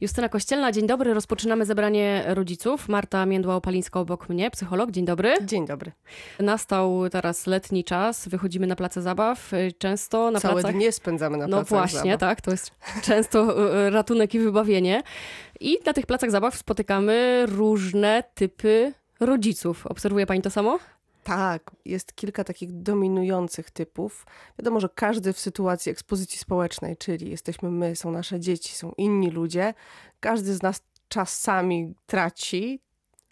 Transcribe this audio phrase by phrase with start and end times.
[0.00, 1.14] Justyna Kościelna, dzień dobry.
[1.14, 2.88] Rozpoczynamy zebranie rodziców.
[2.88, 4.90] Marta Międła-Opalińska obok mnie, psycholog.
[4.90, 5.34] Dzień dobry.
[5.44, 5.92] Dzień dobry.
[6.40, 9.50] Nastał teraz letni czas, wychodzimy na place zabaw.
[9.78, 10.72] Często na Całe placach...
[10.72, 12.20] dnie spędzamy na No placach właśnie, zabaw.
[12.20, 12.70] tak, to jest
[13.02, 15.02] często e, ratunek i wybawienie.
[15.60, 19.86] I na tych placach zabaw spotykamy różne typy rodziców.
[19.86, 20.78] Obserwuje pani to samo?
[21.24, 24.26] Tak, jest kilka takich dominujących typów.
[24.58, 29.30] Wiadomo, że każdy w sytuacji ekspozycji społecznej, czyli jesteśmy my, są nasze dzieci, są inni
[29.30, 29.74] ludzie,
[30.20, 32.80] każdy z nas czasami traci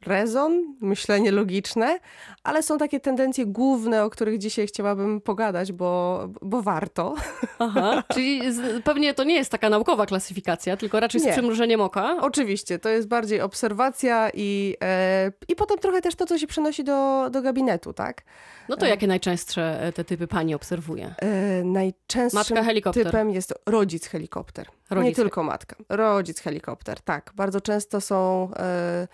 [0.07, 1.99] rezon, myślenie logiczne,
[2.45, 7.15] ale są takie tendencje główne, o których dzisiaj chciałabym pogadać, bo, bo warto.
[7.59, 11.33] Aha, czyli z, pewnie to nie jest taka naukowa klasyfikacja, tylko raczej z Nie.
[11.33, 12.17] przymrużeniem oka.
[12.21, 16.85] Oczywiście, to jest bardziej obserwacja i, e, i potem trochę też to, co się przenosi
[16.85, 18.23] do, do gabinetu, tak?
[18.69, 21.15] No to jakie najczęstsze e, te typy pani obserwuje?
[21.19, 22.57] E, najczęstszym
[22.93, 24.67] typem jest rodzic helikopter.
[24.91, 25.17] Nie Rodzic.
[25.17, 25.77] tylko matka.
[25.89, 27.33] Rodzic helikopter, tak.
[27.35, 28.51] Bardzo często są.
[28.57, 29.09] E,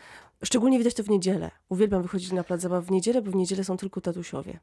[0.45, 1.51] szczególnie widać to w niedzielę.
[1.69, 4.59] Uwielbiam wychodzić na plac zabaw w niedzielę, bo w niedzielę są tylko tatusiowie.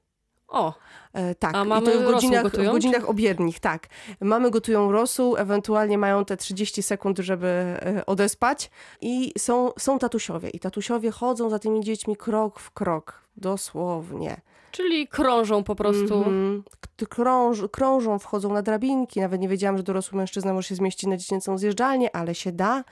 [0.47, 0.73] O,
[1.15, 3.87] E, tak, A i mamy to w godzinach, gotują, w godzinach obiednich, tak.
[4.21, 10.49] Mamy gotują rosół, ewentualnie mają te 30 sekund, żeby e, odespać i są, są tatusiowie.
[10.49, 14.41] I tatusiowie chodzą za tymi dziećmi krok w krok, dosłownie.
[14.75, 16.15] Czyli krążą po prostu.
[16.17, 16.63] Mhm.
[16.97, 19.21] K- Krąż, krążą, wchodzą na drabinki.
[19.21, 22.83] Nawet nie wiedziałam, że dorosły mężczyzna może się zmieścić na dziecięcą zjeżdżalnię, ale się da.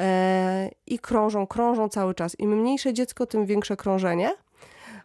[0.00, 2.38] E, I krążą, krążą cały czas.
[2.40, 4.30] Im mniejsze dziecko, tym większe krążenie.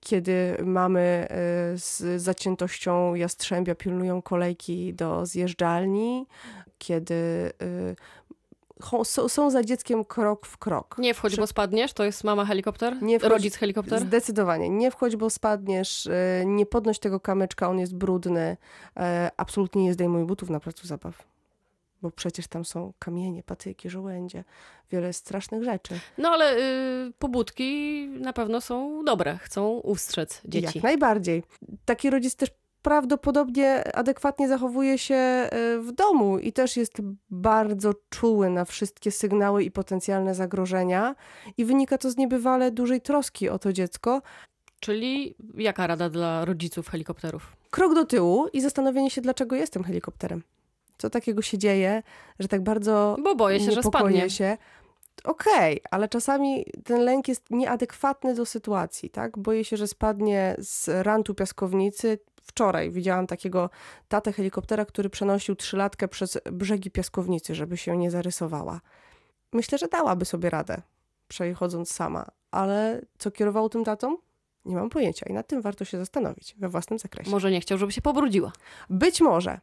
[0.00, 1.26] kiedy mamy
[1.74, 6.26] z zaciętością jastrzębia pilnują kolejki do zjeżdżalni,
[6.78, 7.52] kiedy
[9.28, 10.96] są, za dzieckiem krok w krok.
[10.98, 13.02] Nie wchodź, bo spadniesz, to jest mama helikopter?
[13.02, 14.00] Nie wchodź- Rodzic helikopter?
[14.00, 14.68] Zdecydowanie.
[14.70, 18.56] Nie wchodź, bo spadniesz, e, nie podnoś tego kamyczka, on jest brudny.
[18.96, 21.22] E, Absolutnie nie zdejmuj butów na placu zabaw.
[22.02, 24.44] Bo przecież tam są kamienie, patyki, żołędzie,
[24.90, 26.00] wiele strasznych rzeczy.
[26.18, 30.66] No ale y, pobudki na pewno są dobre, chcą ustrzec dzieci.
[30.74, 31.42] Jak najbardziej.
[31.84, 32.50] Taki rodzic też
[32.82, 35.48] prawdopodobnie adekwatnie zachowuje się e,
[35.78, 36.98] w domu i też jest
[37.30, 41.14] bardzo czuły na wszystkie sygnały i potencjalne zagrożenia.
[41.56, 44.22] I wynika to z niebywale dużej troski o to dziecko.
[44.80, 47.56] Czyli jaka rada dla rodziców helikopterów?
[47.70, 50.42] Krok do tyłu i zastanowienie się, dlaczego jestem helikopterem.
[50.98, 52.02] Co takiego się dzieje,
[52.38, 54.30] że tak bardzo Bo boję się, że spadnie.
[54.30, 54.56] się.
[55.24, 59.38] Okej, ale czasami ten lęk jest nieadekwatny do sytuacji, tak?
[59.38, 62.18] Boję się, że spadnie z rantu piaskownicy.
[62.42, 63.70] Wczoraj widziałam takiego
[64.08, 68.80] tatę helikoptera, który przenosił trzylatkę przez brzegi piaskownicy, żeby się nie zarysowała.
[69.52, 70.82] Myślę, że dałaby sobie radę,
[71.28, 72.26] przechodząc sama.
[72.50, 74.16] Ale co kierowało tym tatą?
[74.64, 77.30] Nie mam pojęcia i nad tym warto się zastanowić we własnym zakresie.
[77.30, 78.52] Może nie chciał, żeby się pobrudziła.
[78.90, 79.60] Być może.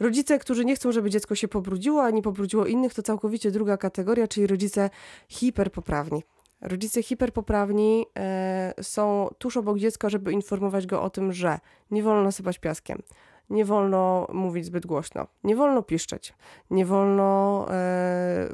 [0.00, 3.76] Rodzice, którzy nie chcą, żeby dziecko się pobrudziło, a nie pobrudziło innych, to całkowicie druga
[3.76, 4.90] kategoria, czyli rodzice
[5.28, 6.22] hiperpoprawni.
[6.60, 11.58] Rodzice hiperpoprawni e, są tuż obok dziecka, żeby informować go o tym, że
[11.90, 13.02] nie wolno nasypać piaskiem,
[13.50, 16.34] nie wolno mówić zbyt głośno, nie wolno piszczeć,
[16.70, 18.48] nie wolno e,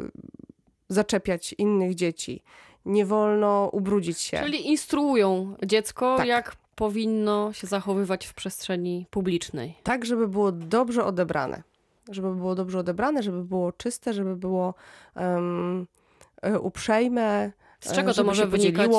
[0.88, 2.42] zaczepiać innych dzieci,
[2.84, 4.38] nie wolno ubrudzić się.
[4.38, 6.26] Czyli instruują dziecko, Tak.
[6.26, 9.74] jak powinno się zachowywać w przestrzeni publicznej.
[9.82, 11.62] tak, żeby było dobrze odebrane.
[12.10, 14.74] Żeby było dobrze odebrane, żeby było czyste, żeby było
[15.16, 17.52] e, uprzejme.
[17.82, 18.90] Z czego e, to żeby może wynikać?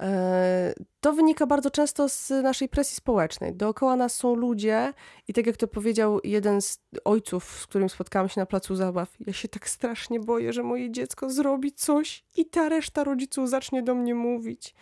[0.00, 3.54] E, to wynika bardzo często z naszej presji społecznej.
[3.54, 4.92] Dookoła nas są ludzie
[5.28, 9.16] i tak jak to powiedział jeden z ojców, z którym spotkałam się na placu zabaw,
[9.26, 13.82] ja się tak strasznie boję, że moje dziecko zrobi coś i ta reszta rodziców zacznie
[13.82, 14.74] do mnie mówić.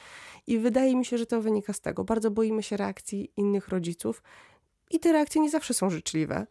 [0.47, 2.05] I wydaje mi się, że to wynika z tego.
[2.05, 4.23] Bardzo boimy się reakcji innych rodziców
[4.91, 6.47] i te reakcje nie zawsze są życzliwe.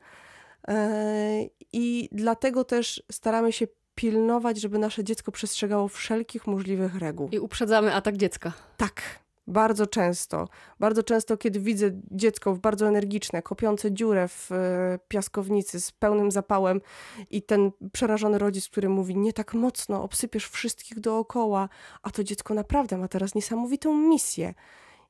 [0.67, 7.29] E, I dlatego też staramy się pilnować, żeby nasze dziecko przestrzegało wszelkich możliwych reguł.
[7.31, 8.53] I uprzedzamy atak dziecka.
[8.77, 9.01] Tak,
[9.47, 10.47] bardzo często.
[10.79, 16.81] Bardzo często, kiedy widzę dziecko bardzo energiczne, kopiące dziurę w e, piaskownicy z pełnym zapałem
[17.29, 21.69] i ten przerażony rodzic, który mówi nie tak mocno, obsypiesz wszystkich dookoła,
[22.03, 24.53] a to dziecko naprawdę ma teraz niesamowitą misję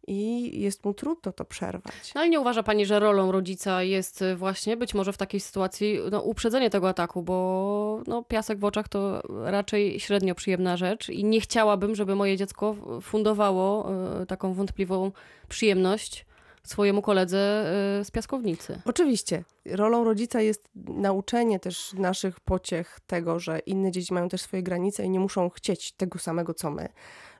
[0.07, 2.13] i jest mu trudno to przerwać.
[2.15, 5.39] No ale nie uważa pani, że rolą rodzica jest y, właśnie być może w takiej
[5.39, 11.09] sytuacji no, uprzedzenie tego ataku, bo no, piasek w oczach to raczej średnio przyjemna rzecz
[11.09, 15.11] i nie chciałabym, żeby moje dziecko fundowało y, taką wątpliwą
[15.49, 16.25] przyjemność
[16.63, 17.65] swojemu koledze
[18.01, 18.81] y, z piaskownicy.
[18.85, 19.43] Oczywiście.
[19.65, 25.03] Rolą rodzica jest nauczenie też naszych pociech tego, że inne dzieci mają też swoje granice
[25.03, 26.89] i nie muszą chcieć tego samego, co my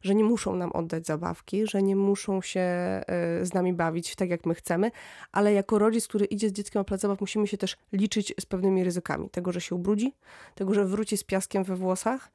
[0.02, 3.04] że nie muszą nam oddać zabawki, że nie muszą się e,
[3.46, 4.92] z nami bawić tak, jak my chcemy,
[5.32, 8.46] ale jako rodzic, który idzie z dzieckiem na plac zabaw, musimy się też liczyć z
[8.46, 9.30] pewnymi ryzykami.
[9.30, 10.14] Tego, że się ubrudzi,
[10.56, 12.32] tego, że wróci z piaskiem we włosach,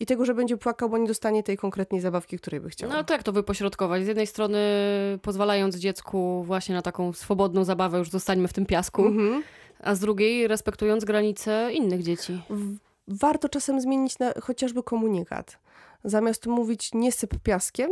[0.00, 2.90] i tego, że będzie płakał, bo nie dostanie tej konkretnej zabawki, której by chciał.
[2.90, 4.04] No to jak to wypośrodkować?
[4.04, 4.58] Z jednej strony
[5.22, 9.42] pozwalając dziecku właśnie na taką swobodną zabawę, już zostańmy w tym piasku, mhm.
[9.80, 12.42] a z drugiej respektując granice innych dzieci.
[13.08, 15.58] Warto czasem zmienić chociażby komunikat.
[16.04, 17.90] Zamiast mówić nie syp piaskiem,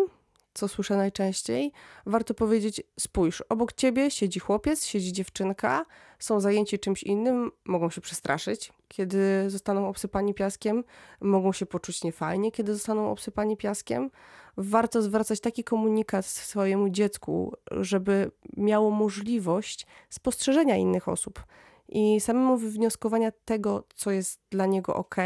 [0.54, 1.72] co słyszę najczęściej,
[2.06, 5.84] warto powiedzieć: spójrz, obok ciebie siedzi chłopiec, siedzi dziewczynka,
[6.18, 10.84] są zajęci czymś innym, mogą się przestraszyć, kiedy zostaną obsypani piaskiem,
[11.20, 14.10] mogą się poczuć niefajnie, kiedy zostaną obsypani piaskiem.
[14.56, 21.44] Warto zwracać taki komunikat swojemu dziecku, żeby miało możliwość spostrzeżenia innych osób
[21.88, 25.16] i samemu wywnioskowania tego, co jest dla niego ok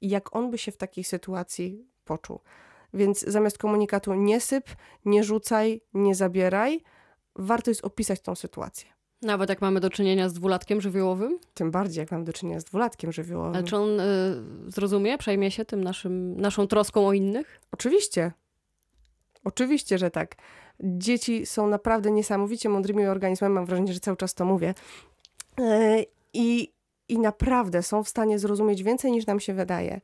[0.00, 2.40] i jak on by się w takiej sytuacji poczuł.
[2.94, 4.64] Więc zamiast komunikatu nie syp,
[5.04, 6.80] nie rzucaj, nie zabieraj,
[7.36, 8.94] warto jest opisać tą sytuację.
[9.22, 11.38] Nawet jak mamy do czynienia z dwulatkiem żywiołowym?
[11.54, 13.54] Tym bardziej, jak mamy do czynienia z dwulatkiem żywiołowym.
[13.54, 14.04] Ale czy on y,
[14.66, 17.60] zrozumie, przejmie się tym naszym, naszą troską o innych?
[17.72, 18.32] Oczywiście.
[19.44, 20.34] Oczywiście, że tak.
[20.80, 24.74] Dzieci są naprawdę niesamowicie mądrymi organizmami, mam wrażenie, że cały czas to mówię.
[25.58, 26.72] Yy, I,
[27.08, 30.00] I naprawdę są w stanie zrozumieć więcej niż nam się wydaje.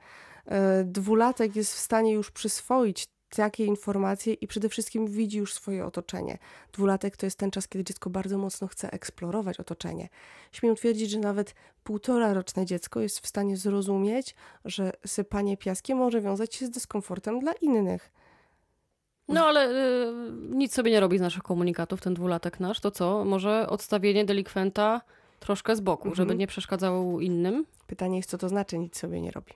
[0.51, 3.07] E, dwulatek jest w stanie już przyswoić
[3.37, 6.39] takie informacje i przede wszystkim widzi już swoje otoczenie.
[6.73, 10.09] Dwulatek to jest ten czas, kiedy dziecko bardzo mocno chce eksplorować otoczenie.
[10.53, 11.55] Śmiem twierdzić, że nawet
[11.85, 17.41] półtora roczne dziecko jest w stanie zrozumieć, że sypanie piaskiem może wiązać się z dyskomfortem
[17.41, 18.13] dla innych.
[19.29, 20.13] No ale y,
[20.51, 22.81] nic sobie nie robi z naszych komunikatów, ten dwulatek nasz.
[22.81, 23.25] To co?
[23.25, 25.01] Może odstawienie delikwenta
[25.41, 26.17] troszkę z boku, mhm.
[26.17, 27.67] żeby nie przeszkadzało innym?
[27.87, 29.53] Pytanie jest, co to znaczy nic sobie nie robi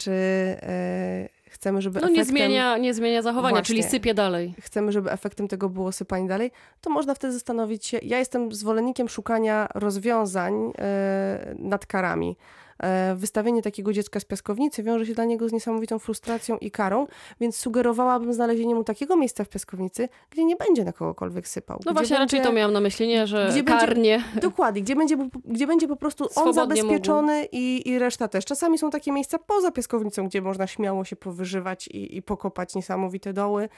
[0.00, 2.18] czy e, chcemy, żeby no efektem...
[2.18, 4.54] nie zmienia, nie zmienia zachowania, Właśnie, czyli sypie dalej.
[4.60, 6.50] Chcemy, żeby efektem tego było sypanie dalej,
[6.80, 12.36] to można wtedy zastanowić się, ja jestem zwolennikiem szukania rozwiązań e, nad karami.
[12.82, 17.06] E, wystawienie takiego dziecka z piaskownicy wiąże się dla niego z niesamowitą frustracją i karą,
[17.40, 21.80] więc sugerowałabym znalezienie mu takiego miejsca w piaskownicy, gdzie nie będzie na kogokolwiek sypał.
[21.86, 24.18] No właśnie, będzie, raczej to miałam na myśli, nie, że gdzie karnie.
[24.18, 28.44] Będzie, dokładnie, gdzie będzie, gdzie będzie po prostu on zabezpieczony i, i reszta też.
[28.44, 33.32] Czasami są takie miejsca poza piaskownicą, gdzie można śmiało się powyżywać i, i pokopać niesamowite
[33.32, 33.68] doły,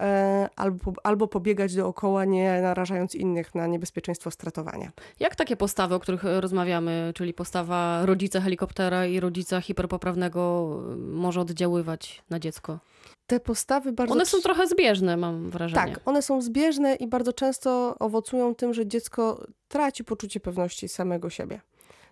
[0.00, 4.90] e, albo, albo pobiegać dookoła, nie narażając innych na niebezpieczeństwo stratowania.
[5.20, 11.40] Jak takie postawy, o których rozmawiamy, czyli postawa rodzica helikoptera i rodzica hiperpoprawnego y, może
[11.40, 12.78] oddziaływać na dziecko?
[13.26, 14.14] Te postawy bardzo.
[14.14, 15.94] One są trochę zbieżne, mam wrażenie.
[15.94, 21.30] Tak, one są zbieżne i bardzo często owocują tym, że dziecko traci poczucie pewności samego
[21.30, 21.60] siebie.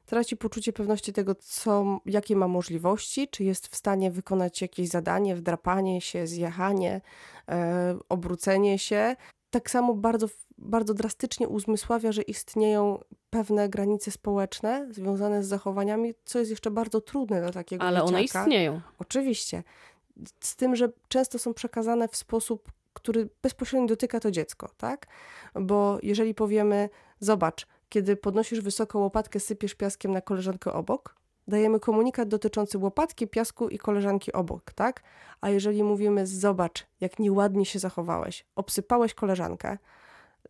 [0.06, 5.36] Traci poczucie pewności tego, co, jakie ma możliwości, czy jest w stanie wykonać jakieś zadanie,
[5.36, 7.00] wdrapanie się, zjechanie,
[7.48, 9.16] e, obrócenie się.
[9.50, 10.28] Tak samo bardzo
[10.58, 12.98] bardzo drastycznie uzmysławia, że istnieją
[13.30, 18.08] pewne granice społeczne związane z zachowaniami, co jest jeszcze bardzo trudne dla takiego Ale dzieciaka.
[18.08, 18.80] one istnieją.
[18.98, 19.62] Oczywiście.
[20.40, 25.06] Z tym, że często są przekazane w sposób, który bezpośrednio dotyka to dziecko, tak?
[25.54, 26.88] Bo jeżeli powiemy,
[27.20, 31.16] zobacz, kiedy podnosisz wysoko łopatkę, sypiesz piaskiem na koleżankę obok,
[31.48, 35.02] dajemy komunikat dotyczący łopatki, piasku i koleżanki obok, tak?
[35.40, 39.78] A jeżeli mówimy, zobacz, jak nieładnie się zachowałeś, obsypałeś koleżankę,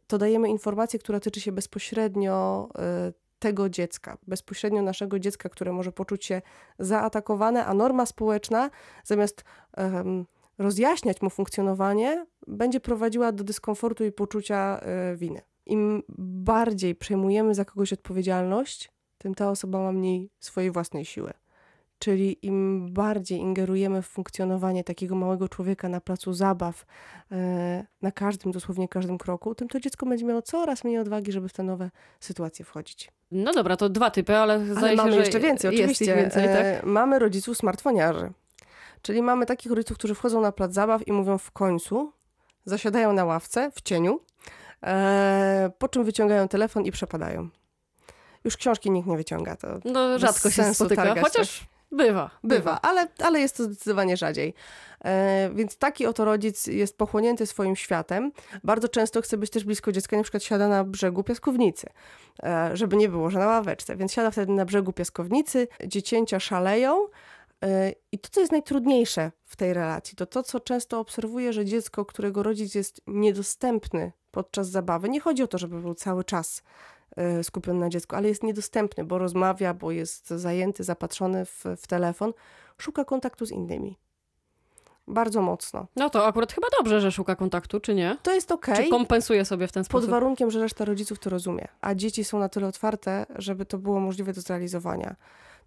[0.07, 2.69] to dajemy informację, która tyczy się bezpośrednio
[3.09, 6.43] y, tego dziecka, bezpośrednio naszego dziecka, które może poczuć się
[6.79, 8.71] zaatakowane, a norma społeczna
[9.05, 9.45] zamiast
[9.77, 10.27] um,
[10.59, 14.81] rozjaśniać mu funkcjonowanie, będzie prowadziła do dyskomfortu i poczucia
[15.13, 15.41] y, winy.
[15.67, 21.33] Im bardziej przejmujemy za kogoś odpowiedzialność, tym ta osoba ma mniej swojej własnej siły.
[21.99, 26.85] Czyli im bardziej ingerujemy w funkcjonowanie takiego małego człowieka na placu zabaw,
[27.33, 31.49] e, na każdym, dosłownie każdym kroku, tym to dziecko będzie miało coraz mniej odwagi, żeby
[31.49, 33.11] w te nowe sytuacje wchodzić.
[33.31, 36.15] No dobra, to dwa typy, ale, Ale zdaje mamy się, że jeszcze więcej, oczywiście.
[36.17, 36.65] więcej, tak?
[36.65, 38.33] E, Mamy rodziców smartfoniarzy.
[39.03, 42.13] Czyli mamy takich rodziców, którzy wchodzą na plac zabaw i mówią w końcu,
[42.65, 44.21] zasiadają na ławce w cieniu,
[44.83, 47.49] e, po czym wyciągają telefon i przepadają.
[48.45, 49.57] Już książki nikt nie wyciąga.
[49.57, 52.31] To No rzadko się spotyka, chociaż bywa.
[52.45, 54.55] Bywa, ale, ale jest to zdecydowanie rzadziej.
[55.05, 58.33] E, więc taki oto rodzic jest pochłonięty swoim światem.
[58.65, 61.87] Bardzo często chce być też blisko dziecka, na przykład siada na brzegu piaskownicy,
[62.43, 63.97] e, żeby nie było, że na ławeczce.
[63.97, 67.07] Więc siada wtedy na brzegu piaskownicy, dziecięcia szaleją.
[67.65, 71.65] e, I to, co jest najtrudniejsze w tej relacji, to to, co często obserwuję, że
[71.65, 76.63] dziecko, którego rodzic jest niedostępny podczas zabawy, nie chodzi o to, żeby był cały czas
[77.43, 82.33] skupiony na dziecku, ale jest niedostępny, bo rozmawia, bo jest zajęty, zapatrzony w, w telefon,
[82.79, 83.99] szuka kontaktu z innymi.
[85.09, 85.87] Bardzo mocno.
[85.97, 88.17] No to akurat chyba dobrze, że szuka kontaktu, czy nie?
[88.23, 90.11] To jest okej, Czy kompensuje sobie w ten pod sposób?
[90.11, 94.01] warunkiem, że reszta rodziców to rozumie, a dzieci są na tyle otwarte, żeby to było
[94.01, 95.17] możliwe do zrealizowania.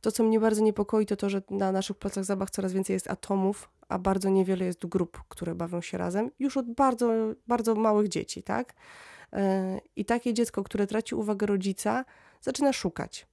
[0.01, 3.09] To, co mnie bardzo niepokoi, to to, że na naszych placach zabaw coraz więcej jest
[3.09, 7.11] atomów, a bardzo niewiele jest grup, które bawią się razem, już od bardzo,
[7.47, 8.73] bardzo małych dzieci, tak?
[9.33, 9.39] Yy,
[9.95, 12.05] I takie dziecko, które traci uwagę rodzica,
[12.41, 13.27] zaczyna szukać.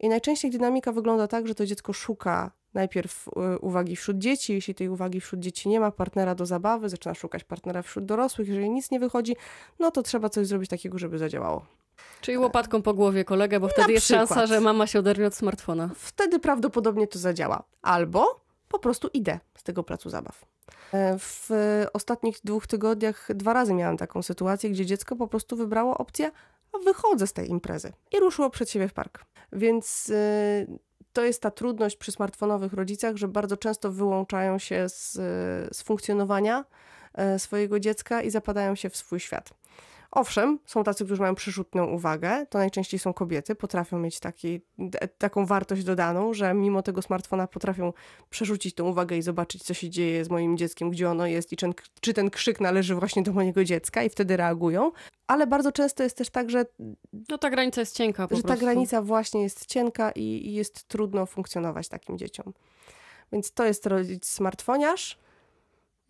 [0.00, 4.52] I najczęściej dynamika wygląda tak, że to dziecko szuka najpierw y, uwagi wśród dzieci.
[4.52, 8.48] Jeśli tej uwagi wśród dzieci nie ma, partnera do zabawy, zaczyna szukać partnera wśród dorosłych.
[8.48, 9.36] Jeżeli nic nie wychodzi,
[9.78, 11.66] no to trzeba coś zrobić takiego, żeby zadziałało.
[12.20, 14.28] Czyli łopatką po głowie kolegę, bo wtedy jest przykład.
[14.28, 15.90] szansa, że mama się oderwie od smartfona.
[15.94, 17.62] Wtedy prawdopodobnie to zadziała.
[17.82, 20.44] Albo po prostu idę z tego placu zabaw.
[20.92, 21.50] E, W
[21.92, 26.30] ostatnich dwóch tygodniach dwa razy miałam taką sytuację, gdzie dziecko po prostu wybrało opcję,
[26.84, 29.24] wychodzę z tej imprezy i ruszyło przed siebie w park.
[29.52, 30.78] Więc y,
[31.12, 35.12] to jest ta trudność przy smartfonowych rodzicach, że bardzo często wyłączają się z,
[35.76, 36.64] z funkcjonowania
[37.14, 39.50] e, swojego dziecka i zapadają się w swój świat.
[40.14, 44.98] Owszem, są tacy, którzy mają przyrzutną uwagę, to najczęściej są kobiety, potrafią mieć taki, d-
[45.18, 47.92] taką wartość dodaną, że mimo tego smartfona potrafią
[48.30, 51.56] przerzucić tą uwagę i zobaczyć, co się dzieje z moim dzieckiem, gdzie ono jest i
[51.56, 51.66] czy,
[52.00, 54.92] czy ten krzyk należy właśnie do mojego dziecka i wtedy reagują.
[55.26, 56.66] Ale bardzo często jest też tak, że
[57.28, 58.64] No ta granica jest cienka po że ta prostu.
[58.64, 62.52] granica właśnie jest cienka i, i jest trudno funkcjonować takim dzieciom.
[63.32, 65.18] Więc to jest rodzic smartfoniarz.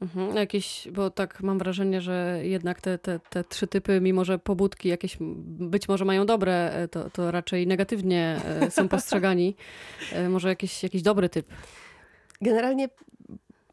[0.03, 4.39] Mhm, jakieś, bo tak mam wrażenie, że jednak te, te, te trzy typy, mimo że
[4.39, 9.57] pobudki jakieś być może mają dobre, e, to, to raczej negatywnie e, są postrzegani.
[10.13, 11.47] E, Może jakiś, jakiś dobry typ.
[12.41, 12.89] Generalnie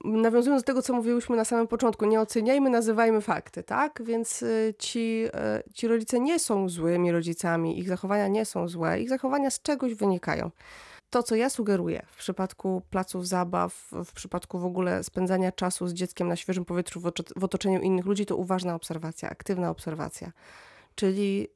[0.04, 4.02] nawiązując do tego, co mówiłyśmy na samym początku, nie oceniajmy, nazywajmy fakty, tak?
[4.04, 4.46] Więc
[4.78, 5.26] ci,
[5.74, 9.94] ci rodzice nie są złymi rodzicami, ich zachowania nie są złe, ich zachowania z czegoś
[9.94, 10.52] wynikają.
[11.10, 15.94] To, co ja sugeruję w przypadku placów zabaw, w przypadku w ogóle spędzania czasu z
[15.94, 17.02] dzieckiem na świeżym powietrzu
[17.36, 20.32] w, otoczeniu innych ludzi, to uważna obserwacja, aktywna obserwacja.
[20.96, 21.48] Czyli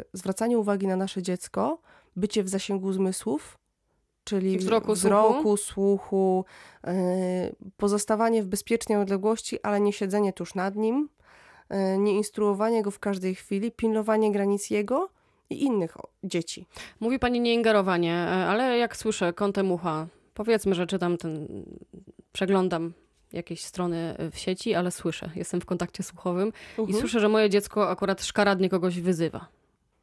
[0.00, 1.80] y, zwracanie uwagi na nasze dziecko,
[2.16, 3.58] bycie w zasięgu zmysłów,
[4.24, 6.44] czyli Wzroku, wzroku słuchu,
[6.86, 6.90] y,
[7.76, 11.08] pozostawanie w bezpiecznej odległości, ale nie siedzenie tuż nad nim,
[11.94, 15.08] y, nie instruowanie go w każdej chwili, pilnowanie granic jego
[15.52, 16.66] i innych dzieci.
[17.00, 21.48] Mówi pani nie ingerowanie, e, ale jak słyszę kątem ucha, powiedzmy, że czytam ten,
[22.32, 22.92] przeglądam
[23.32, 26.98] jakieś strony e, w sieci, ale słyszę, jestem w kontakcie słuchowym i Mhm.
[27.00, 29.46] słyszę, że moje dziecko akurat szkaradnie kogoś wyzywa.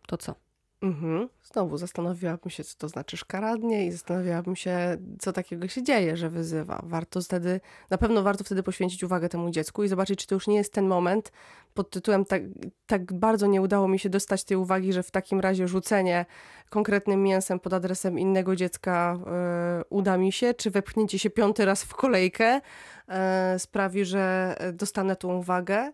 [0.08, 0.36] To co?
[0.82, 1.30] Mhm.
[1.44, 6.30] Znowu zastanowiłabym się, co to znaczy szkaradnie i zastanawiałabym się, co takiego się dzieje, że
[6.30, 6.82] wyzywa.
[6.84, 10.48] Warto wtedy, na pewno warto wtedy poświęcić uwagę temu dziecku i zobaczyć, czy to już
[10.48, 11.32] nie jest ten moment
[11.74, 12.42] pod tytułem tak,
[12.88, 16.26] tak bardzo nie udało mi się dostać tej uwagi, że w takim razie rzucenie
[16.70, 21.84] konkretnym mięsem pod adresem innego dziecka e, uda mi się, czy wepchnięcie się piąty raz
[21.84, 22.62] w kolejkę
[23.08, 25.92] e, sprawi, że dostanę tą uwagę.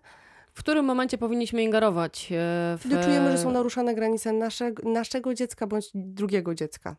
[0.55, 2.27] W którym momencie powinniśmy ingerować?
[2.31, 2.35] e,
[2.77, 2.81] W...
[2.85, 6.95] Gdy czujemy, że są naruszane granice naszego, naszego dziecka bądź drugiego dziecka.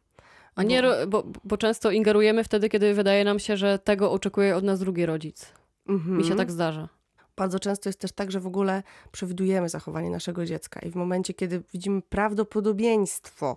[0.54, 4.56] A nie, ro- bo, bo często ingerujemy wtedy, kiedy wydaje nam się, że tego oczekuje
[4.56, 5.46] od nas drugi rodzic.
[5.88, 6.16] Mhm.
[6.18, 6.88] Mi się tak zdarza.
[7.36, 8.82] Bardzo często jest też tak, że w ogóle
[9.12, 13.56] przewidujemy zachowanie naszego dziecka i w momencie, kiedy widzimy prawdopodobieństwo,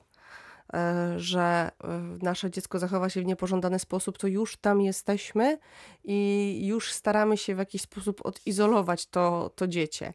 [1.18, 1.88] że e,
[2.22, 5.58] nasze dziecko zachowa się w niepożądany sposób, to już tam jesteśmy
[6.04, 10.14] i już staramy się w jakiś sposób odizolować to, to dziecię.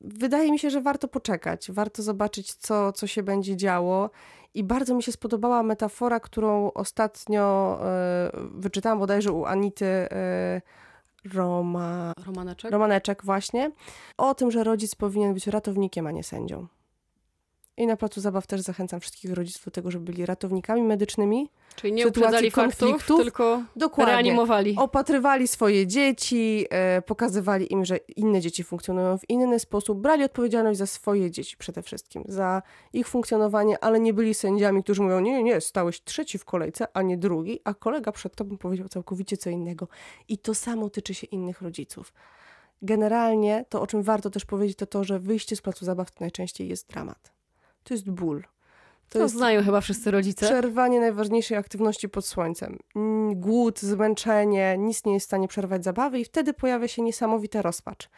[0.00, 4.10] Wydaje mi się, że warto poczekać, warto zobaczyć, co, co się będzie działo.
[4.54, 10.62] I bardzo mi się spodobała metafora, którą ostatnio e, wyczytałam bodajże u Anity e,
[11.34, 12.12] Roma...
[12.26, 12.70] Romaneczek?
[12.70, 13.70] Romaneczek właśnie,
[14.16, 16.66] o tym, że rodzic powinien być ratownikiem, a nie sędzią.
[17.78, 21.50] I na placu zabaw też zachęcam wszystkich rodziców do tego, żeby byli ratownikami medycznymi.
[21.76, 23.20] Czyli nie uprzedzali faktów, konfliktów.
[23.20, 24.12] tylko Dokładnie.
[24.12, 24.76] reanimowali.
[24.76, 30.78] Opatrywali swoje dzieci, e, pokazywali im, że inne dzieci funkcjonują w inny sposób, brali odpowiedzialność
[30.78, 35.42] za swoje dzieci przede wszystkim, za ich funkcjonowanie, ale nie byli sędziami, którzy mówią, nie,
[35.42, 39.50] nie, stałeś trzeci w kolejce, a nie drugi, a kolega przed tobą powiedział całkowicie co
[39.50, 39.88] innego.
[40.28, 42.12] I to samo tyczy się innych rodziców.
[42.82, 46.16] Generalnie to, o czym warto też powiedzieć, to to, że wyjście z placu zabaw to
[46.20, 47.37] najczęściej jest dramat.
[47.88, 48.44] To jest ból.
[49.08, 50.46] To, jest znają chyba wszyscy rodzice.
[50.46, 52.78] Przerwanie najważniejszej aktywności pod słońcem.
[52.96, 57.62] Mm, Głód, zmęczenie, nic nie jest w stanie przerwać zabawy i wtedy pojawia się niesamowita
[57.62, 58.08] rozpacz.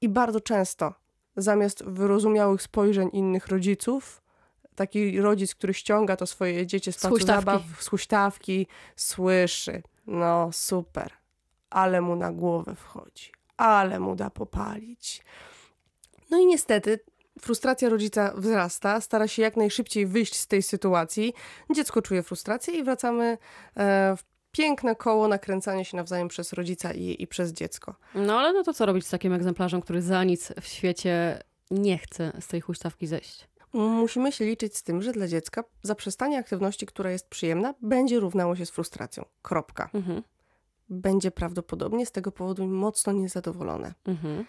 [0.00, 0.94] I bardzo często
[1.36, 4.22] zamiast wyrozumiałych spojrzeń innych rodziców,
[4.74, 8.66] taki rodzic, który ściąga to swoje dziecię z placu zabaw, z huśtawki,
[8.96, 11.12] słyszy, no super,
[11.70, 15.24] ale mu na głowę wchodzi, ale mu da popalić.
[16.30, 17.00] No i niestety
[17.40, 21.34] frustracja rodzica wzrasta, stara się jak najszybciej wyjść z tej sytuacji.
[21.74, 23.38] Dziecko czuje frustrację i wracamy
[23.76, 27.94] e, w piękne koło nakręcania się nawzajem przez rodzica i, i przez dziecko.
[28.14, 31.98] No ale no to co robić z takim egzemplarzem, który za nic w świecie nie
[31.98, 33.48] chce z tej huśtawki zejść?
[33.72, 38.56] Musimy się liczyć z tym, że dla dziecka zaprzestanie aktywności, która jest przyjemna, będzie równało
[38.56, 39.24] się z frustracją.
[39.42, 39.90] Kropka.
[39.94, 40.22] Mhm.
[40.88, 44.44] Będzie prawdopodobnie z tego powodu mocno niezadowolone Mhm.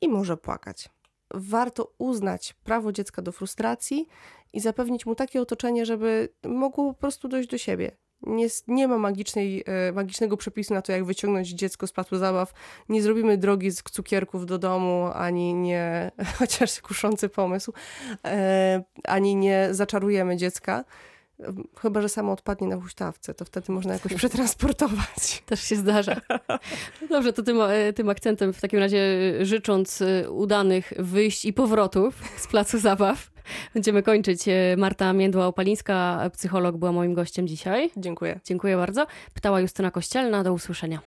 [0.00, 0.88] i może płakać.
[1.34, 4.08] Warto uznać prawo dziecka do frustracji
[4.52, 7.96] i zapewnić mu takie otoczenie, żeby mogło po prostu dojść do siebie.
[8.26, 12.52] Nie, nie ma magicznej, e, magicznego przepisu na to, jak wyciągnąć dziecko z placu zabaw.
[12.88, 17.72] Nie zrobimy drogi z cukierków do domu, ani nie, chociaż kuszący pomysł,
[18.24, 20.84] e, ani nie zaczarujemy dziecka.
[21.80, 25.42] Chyba, że samo odpadnie na huśtawce, to wtedy można jakoś przetransportować.
[25.46, 26.20] Też się zdarza.
[27.00, 28.98] No Dobrze, to tym, e, tym akcentem w takim razie
[29.40, 33.30] e, życząc e, udanych wyjść i powrotów z placu zabaw,
[33.74, 34.44] będziemy kończyć.
[34.76, 37.90] Marta Międła-Opalińska, psycholog, była moim gościem dzisiaj.
[37.96, 38.40] Dziękuję.
[38.44, 39.06] Dziękuję bardzo.
[39.34, 40.44] Pytała Justyna Kościelna.
[40.44, 41.00] Do usłyszenia.